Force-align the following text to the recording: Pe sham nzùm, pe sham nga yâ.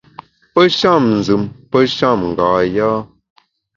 Pe 0.53 0.61
sham 0.77 1.03
nzùm, 1.17 1.43
pe 1.71 1.79
sham 1.95 2.19
nga 2.29 2.45
yâ. 2.75 2.89